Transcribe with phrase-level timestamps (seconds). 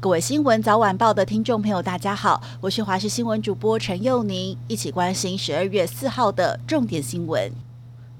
[0.00, 7.50] 各位新闻早晚报的听众朋友，大家好，我是华视新闻主播陈佑宁，一起关心十二月四号的重点新闻。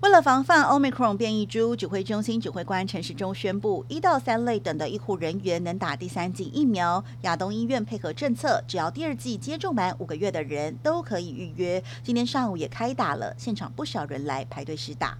[0.00, 7.04] 为了防范 Omicron 变异株，指挥中心指挥官陈时中宣布，一到三类等的医护人员能打第三剂疫苗。
[7.22, 11.80] 亚东医院配合政策，只要第二剂接种满五个月的人都可以预约。
[12.02, 15.16] 今天上午也开打了，现场不少人来排队施打。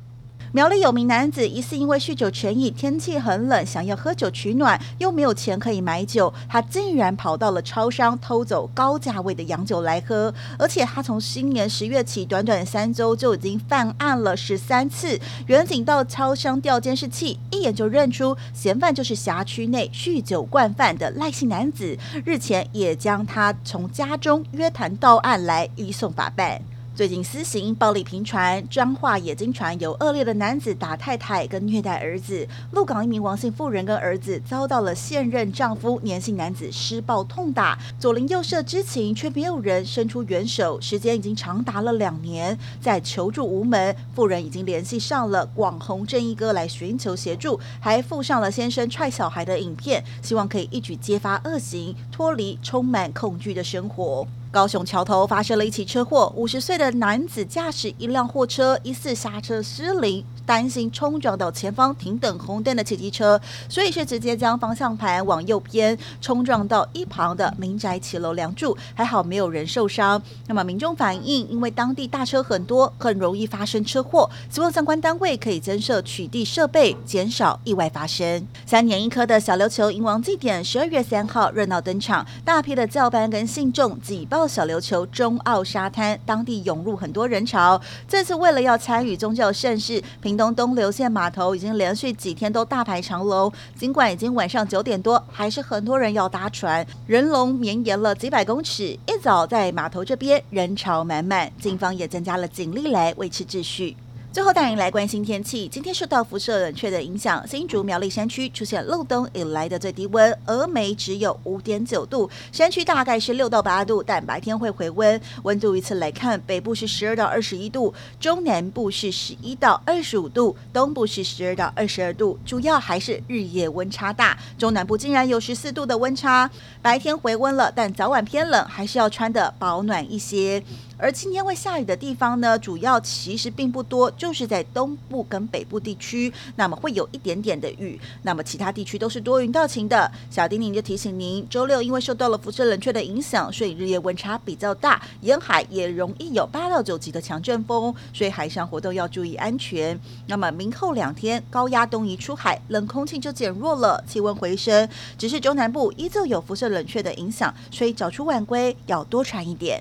[0.52, 15.20] 苗栗有名男子疑似因为酗酒成瘾，天气很冷，想要喝酒取暖，又没有钱可以买酒，他竟然跑到了超商偷走高价位的洋酒来喝，而且他从新年十月起，短短三周就已经犯案了十三次。
[15.48, 26.60] 远警到超商调监视器，一眼就认出嫌犯就是辖区内酗酒惯犯的赖姓男子，日前也将他从家中约谈到案来移送法办。
[26.98, 32.44] 最近私刑暴力频传，彰化也经传有恶劣的男子打太太跟虐待儿子。
[32.72, 43.94] 鹿港一名王姓妇人跟儿子遭到了现任丈夫年姓男子施暴痛打，左邻右舍知情却没有人伸出援手，时间已经长达了两年，在求助无门。
[44.12, 54.26] 妇人已经联系上了广弘正义哥来寻求协助，还附上了先生踹小孩的影片，希望可以一举揭发恶行，脱离充满恐惧的生活。
[54.50, 60.24] 高雄桥头发生了一起车祸，五十岁的男子驾驶一辆货车，疑似刹车失灵。
[60.46, 63.38] 担心冲撞到前方停等红灯的汽机车，
[63.68, 70.22] 所以是直接将方向盘往右边，冲撞到一旁的民宅骑楼梁柱，还好没有人受伤。
[70.46, 78.48] 那么民众反映，因为当地大车很多，很容易发生车祸，希望相关单位可以增设取缔设备，减少意外发生。
[78.64, 87.80] 三年一科的小琉球迎王祭典，十二月三号热闹登场，大批的教班跟信众挤爆到小琉球中澳沙滩，当地涌入很多人潮。
[88.06, 98.84] 这次为了要参与宗教盛事，平东东流线码头已经连续几天都大排长龙，尽管已经晚上九点多，还是很多人要搭船，人龙绵延了几百公尺。
[98.84, 103.96] 一早在码头这边人潮满满，警方也增加了警力来维持秩序。
[104.38, 105.66] 最后带您来关心天气。
[105.66, 115.20] 今天受到辐射冷却的影响，新竹苗栗山区出现漏冬以来的最低温，峨眉只有五点九度，山区大概是六到八度，但白天会回温。
[115.42, 124.38] 温度依次来看，北部是十二到二十一度，中南部是十一到二十五度，东部是十二到二十二度，主要还是日夜温差大。
[124.56, 126.48] 中南部竟然有十四度的温差，
[126.80, 130.62] 白天回温了，但早晚偏冷，还是要穿得保暖一些。
[131.00, 137.98] 而今天会下雨的地方呢，主要其实并不多，就是在东部跟北部地区，那么会有一点点的雨。
[138.22, 140.10] 那么其他地区都是多云到晴的。
[140.28, 149.96] 小叮咛就提醒您，周六因为受到了辐射冷却的影响，所以日夜温差比较大，沿海也容易有八到九级的强阵风，所以海上活动要注意安全。
[150.26, 154.88] 那么明后两天高压东移出海，冷空气就减弱了，气温回升。
[155.16, 159.80] 只是中南部依旧有辐射冷却的影响，所以早出晚归要多穿一点。